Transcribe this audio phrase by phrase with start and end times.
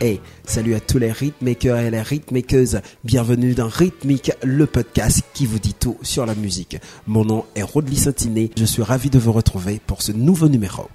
[0.00, 2.82] Hey, salut à tous les rythmakers et les rythmakeuses.
[3.04, 6.76] Bienvenue dans Rhythmique, le podcast qui vous dit tout sur la musique.
[7.06, 8.50] Mon nom est Rodley Santiné.
[8.58, 10.90] Je suis ravi de vous retrouver pour ce nouveau numéro.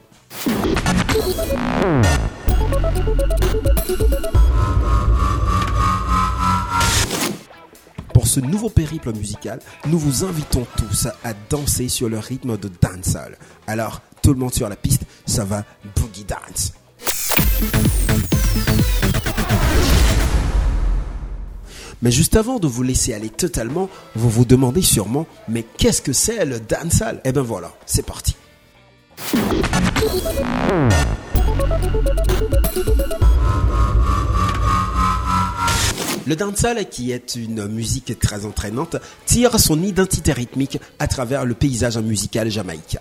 [8.13, 12.69] Pour ce nouveau périple musical, nous vous invitons tous à danser sur le rythme de
[12.81, 13.37] dancehall.
[13.67, 16.73] Alors, tout le monde sur la piste, ça va boogie dance.
[22.01, 26.13] Mais juste avant de vous laisser aller totalement, vous vous demandez sûrement, mais qu'est-ce que
[26.13, 27.19] c'est le dancehall?
[27.25, 28.35] Eh ben voilà, c'est parti.
[36.29, 41.55] Le dancehall, qui est une musique très entraînante, tire son identité rythmique à travers le
[41.55, 42.99] paysage musical jamaïcain.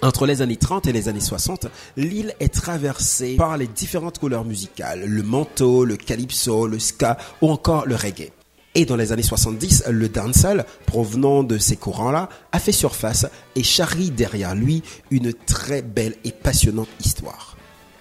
[0.00, 4.44] Entre les années 30 et les années 60, l'île est traversée par les différentes couleurs
[4.44, 8.30] musicales, le manto, le calypso, le ska ou encore le reggae.
[8.74, 13.62] Et dans les années 70, le dancehall, provenant de ces courants-là, a fait surface et
[13.62, 17.56] charrie derrière lui une très belle et passionnante histoire.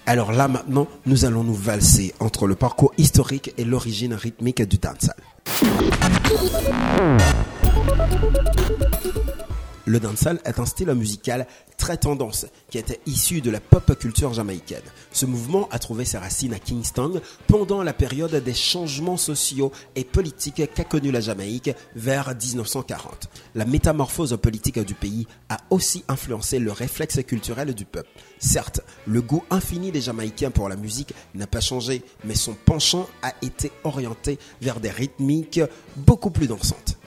[0.05, 4.77] Alors là maintenant, nous allons nous valser entre le parcours historique et l'origine rythmique du
[4.77, 5.15] dancehall.
[9.91, 11.45] Le dancehall est un style musical
[11.77, 14.79] très tendance qui était issu de la pop culture jamaïcaine.
[15.11, 20.05] Ce mouvement a trouvé ses racines à Kingston pendant la période des changements sociaux et
[20.05, 23.27] politiques qu'a connu la Jamaïque vers 1940.
[23.53, 28.11] La métamorphose politique du pays a aussi influencé le réflexe culturel du peuple.
[28.39, 33.09] Certes, le goût infini des Jamaïcains pour la musique n'a pas changé, mais son penchant
[33.23, 35.59] a été orienté vers des rythmiques
[35.97, 36.97] beaucoup plus dansantes.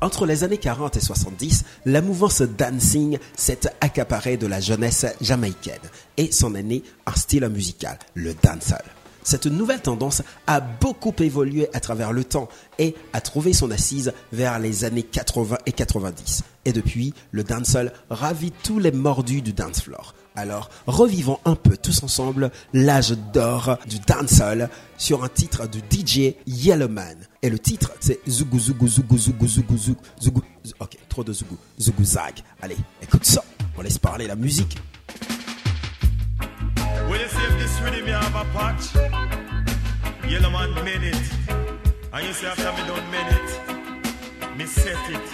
[0.00, 5.74] Entre les années 40 et 70, la mouvance dancing s'est accaparée de la jeunesse jamaïcaine
[6.16, 8.84] et s'en est né un style musical, le dancehall.
[9.26, 12.48] Cette nouvelle tendance a beaucoup évolué à travers le temps
[12.78, 16.44] et a trouvé son assise vers les années 80 et 90.
[16.64, 20.14] Et depuis, le dancehall ravit tous les mordus du dance floor.
[20.36, 26.36] Alors, revivons un peu tous ensemble l'âge d'or du dancehall sur un titre du DJ
[26.46, 27.16] Yellowman.
[27.42, 30.40] Et le titre, c'est Zugu Zugu Zugu Zugu Zugu Zugu Zugu.
[30.78, 31.56] Ok, trop de Zugu.
[31.80, 32.34] Zugu Zag.
[32.62, 33.42] Allez, écoute ça.
[33.76, 34.78] On laisse parler la musique.
[37.16, 38.94] Well, you see if this rhythm you have a patch,
[40.30, 41.16] Yellow man made it.
[42.12, 45.28] And you see after me done made it, me set it.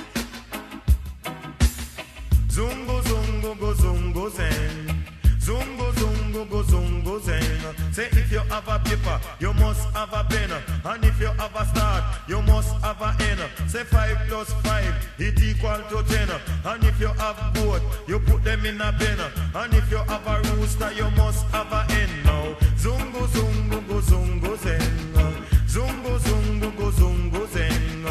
[2.46, 5.04] Zungo, zungo, go, zungo, zen.
[5.40, 5.91] Zungo,
[6.32, 7.42] zungo, go, zungo, zen.
[7.92, 10.50] Say if you have a paper, you must have a pen.
[10.84, 13.40] And if you have a start, you must have a end.
[13.70, 16.28] Say five plus five, it equal to ten.
[16.64, 19.18] And if you have both, you put them in a bin.
[19.54, 22.08] And if you have a rooster, you must have a hen.
[22.24, 24.80] Now, zungo, zungo, go, zungo, zen.
[25.66, 28.06] Zungo, zungo, go, zungo, zen.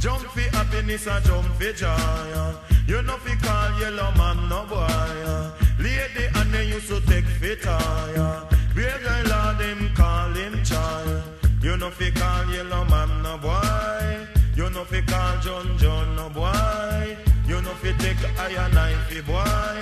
[0.00, 2.54] Jump for happiness and jump for joy.
[2.86, 5.69] You know fi call yellow man no boy.
[5.82, 8.46] Lady and they used to take fit tire.
[8.74, 11.22] Beer guy lord them call him child.
[11.62, 14.26] You know fi call yellow man no boy.
[14.56, 17.16] You know fi call John John no boy.
[17.46, 19.80] You know fi take iron knife fi boy.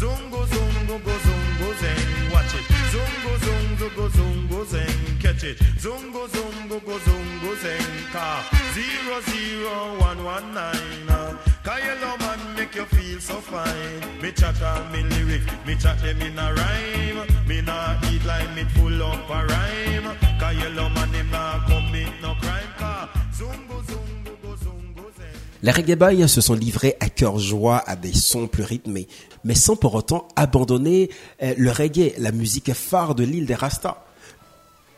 [0.00, 2.19] Zungo zungo go zungo zeng.
[3.80, 5.20] Zungo go zungo zeng.
[5.22, 5.58] Catch it.
[5.78, 8.12] Zungo zungo go zungo zeng.
[8.12, 11.08] Car zero zero one one nine.
[11.08, 11.32] Ah.
[11.64, 14.20] Cause yellow man make you feel so fine.
[14.20, 14.60] Me chat
[14.92, 17.26] me lyric, me chat them in a rhyme.
[17.48, 20.16] Me nah eat like me full up a rhyme.
[20.50, 21.49] Yellow man him nah
[25.62, 29.08] Les reggae boys se sont livrés à cœur joie à des sons plus rythmés,
[29.44, 31.10] mais sans pour autant abandonner
[31.42, 34.02] euh, le reggae, la musique phare de l'île des Rastas.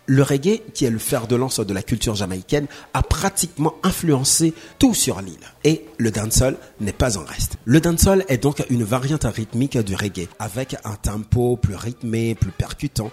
[0.06, 4.54] Le reggae, qui est le fer de lance de la culture jamaïcaine, a pratiquement influencé
[4.78, 5.34] tout sur l'île.
[5.64, 7.56] Et le dancehall n'est pas en reste.
[7.64, 12.52] Le dancehall est donc une variante rythmique du reggae, avec un tempo plus rythmé, plus
[12.52, 13.10] percutant.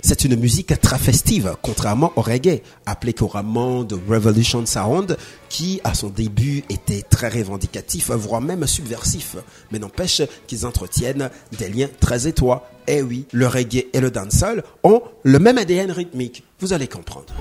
[0.00, 5.16] C'est une musique très festive, contrairement au reggae, appelé couramment de Revolution Sound,
[5.48, 9.36] qui à son début était très revendicatif, voire même subversif,
[9.72, 12.70] mais n'empêche qu'ils entretiennent des liens très étroits.
[12.86, 17.34] Eh oui, le reggae et le dancehall ont le même ADN rythmique, vous allez comprendre.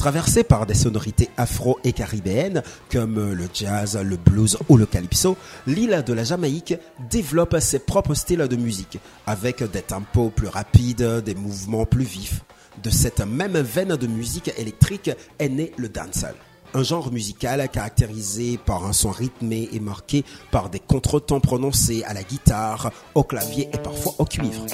[0.00, 5.36] Traversée par des sonorités afro et caribéennes comme le jazz, le blues ou le calypso,
[5.66, 6.72] l'île de la Jamaïque
[7.10, 12.44] développe ses propres styles de musique avec des tempos plus rapides, des mouvements plus vifs.
[12.82, 16.34] De cette même veine de musique électrique est né le dancehall.
[16.72, 22.14] Un genre musical caractérisé par un son rythmé et marqué par des contretemps prononcés à
[22.14, 24.64] la guitare, au clavier et parfois au cuivre.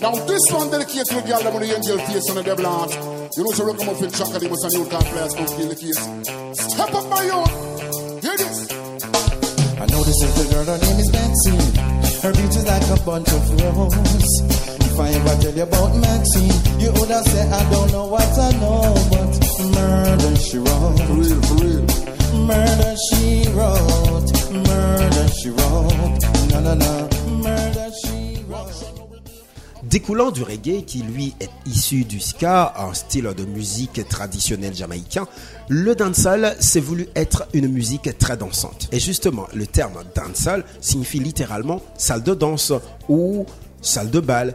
[0.00, 2.66] Now this one dedicated to the girl that with the angel face and the devil
[2.66, 2.94] heart.
[3.36, 5.26] You know, so rock them up in track and they must and you can't play
[5.34, 6.00] come kill the case.
[6.70, 8.22] Step up my youth.
[8.22, 8.70] Hear this.
[9.78, 11.98] I know this is the girl, her name is Maxine.
[12.22, 14.30] Her beauty's like a bunch of roses.
[14.86, 18.38] If I ever tell you about Maxine, you would have said I don't know what
[18.38, 19.34] I know, but
[19.74, 20.98] murder she wrote.
[21.06, 21.86] For real, for real.
[22.46, 24.30] Murder she wrote.
[24.50, 26.22] Murder she wrote.
[26.50, 27.08] No, no, no.
[27.42, 28.27] Murder she wrote.
[29.84, 35.26] Découlant du reggae qui lui est issu du ska, un style de musique traditionnel jamaïcain,
[35.68, 38.88] le dancehall s'est voulu être une musique très dansante.
[38.90, 42.72] Et justement, le terme dancehall signifie littéralement salle de danse
[43.08, 43.46] ou
[43.80, 44.54] salle de bal.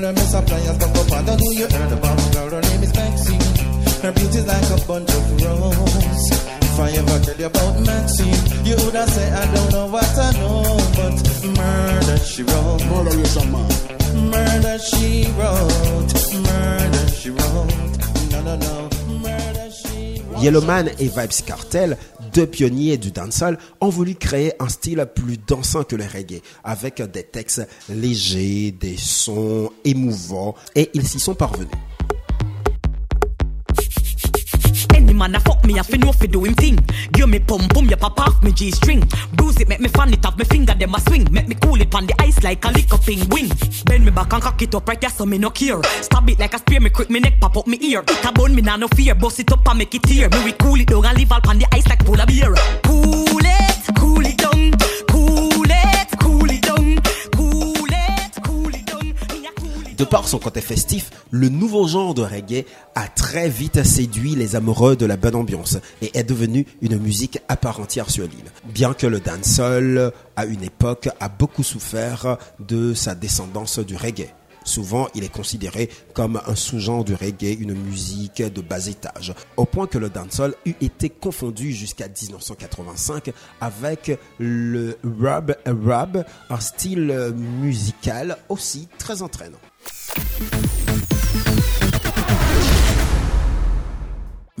[0.00, 2.50] Girl, I miss appliance, back up and do you heard about the girl?
[2.50, 3.40] Her name is Maxine.
[4.02, 6.24] Her beauty's like a bunch of roses.
[6.62, 10.18] If I ever tell you about Maxine, you would have say I don't know what
[10.18, 10.62] I know,
[10.96, 11.16] but
[11.56, 12.84] murder she wrote.
[12.86, 13.70] Murderation man.
[14.30, 16.12] Murder she wrote.
[16.48, 17.70] Murder she wrote.
[18.30, 18.88] No, no, no.
[19.18, 20.42] Murder she wrote.
[20.42, 21.96] Yellowman et Vibes Cartel,
[22.32, 27.02] deux pionniers du dancehall, ont voulu créer un style plus dansant que le reggae, avec
[27.02, 31.70] des textes légers, des sons émouvants, et ils s'y sont parvenus.
[35.20, 36.78] Man a fuck me, I fi know fi do him thing.
[37.12, 39.02] Give me pum pum, ya pop off me G string.
[39.34, 41.30] Bruise it, make me fan it off me finger, them a swing.
[41.30, 43.50] Make me cool it on the ice like a lick up wing.
[43.84, 45.82] Bend me back and cock it up right there, so me no care.
[46.00, 48.00] Stab it like a spear, me quick me neck pop up me ear.
[48.00, 50.30] It a bone me nah no fear, bust it up and make it tear.
[50.30, 52.54] Me we cool it down and leave all on the ice like polar beer.
[52.82, 54.89] Cool it, cool it down.
[60.00, 62.64] De par son côté festif, le nouveau genre de reggae
[62.94, 67.38] a très vite séduit les amoureux de la bonne ambiance et est devenu une musique
[67.48, 68.50] à part entière sur l'île.
[68.64, 74.28] Bien que le dancehall, à une époque, a beaucoup souffert de sa descendance du reggae.
[74.64, 79.66] Souvent, il est considéré comme un sous-genre du reggae, une musique de bas étage, au
[79.66, 87.34] point que le dancehall eut été confondu jusqu'à 1985 avec le rub rub, un style
[87.36, 89.58] musical aussi très entraînant.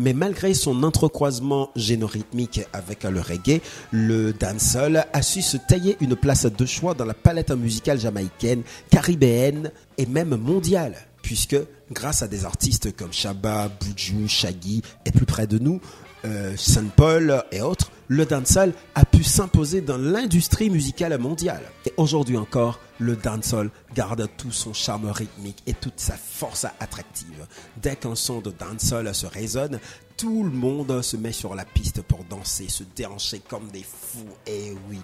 [0.00, 3.60] Mais malgré son entrecroisement génorythmique avec le reggae,
[3.92, 8.62] le dancehall a su se tailler une place de choix dans la palette musicale jamaïcaine,
[8.88, 10.94] caribéenne et même mondiale.
[11.22, 11.56] Puisque,
[11.92, 15.82] grâce à des artistes comme Shabba, Buju, Shaggy et plus près de nous,
[16.24, 21.62] euh, Saint Paul et autres, le dancehall a pu s'imposer dans l'industrie musicale mondiale.
[21.86, 27.46] Et aujourd'hui encore, le dancehall garde tout son charme rythmique et toute sa force attractive.
[27.80, 29.78] Dès qu'un son de dancehall se résonne,
[30.16, 34.26] tout le monde se met sur la piste pour danser, se déhancher comme des fous.
[34.44, 34.98] Et oui.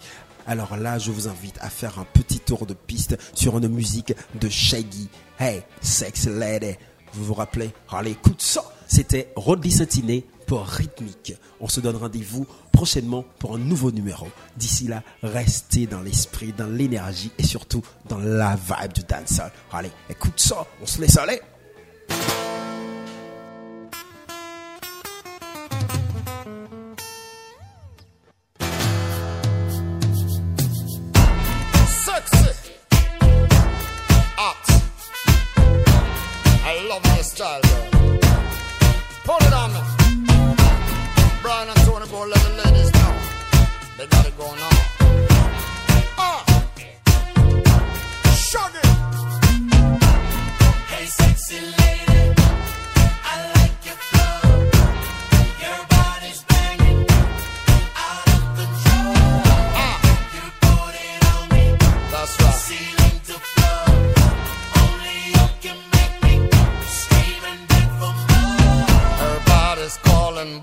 [0.45, 4.15] Alors là, je vous invite à faire un petit tour de piste sur une musique
[4.35, 5.09] de Shaggy.
[5.39, 6.75] Hey, sexy lady.
[7.13, 7.71] Vous vous rappelez?
[7.89, 11.35] Allez, écoute ça C'était Rodley Sentiné Rythmique.
[11.61, 14.29] On se donne rendez-vous prochainement pour un nouveau numéro.
[14.57, 19.51] D'ici là, restez dans l'esprit, dans l'énergie et surtout dans la vibe du dancehall.
[19.73, 21.41] Allez, écoute ça, on se laisse aller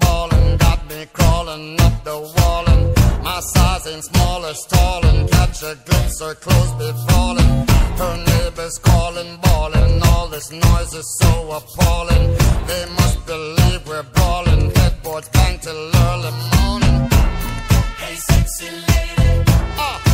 [0.03, 2.83] falling, got me crawling up the wall, and
[3.23, 4.69] my size ain't smallest.
[4.69, 7.67] Tall and Catch a glimpse, her clothes be falling.
[8.01, 10.01] Her neighbors calling, bawling.
[10.03, 12.25] All this noise is so appalling.
[12.67, 14.71] They must believe we're brawling.
[14.75, 15.75] Headboards bang till
[16.07, 17.09] early morning.
[18.01, 19.43] Hey, sexy lady.
[19.77, 20.12] Uh.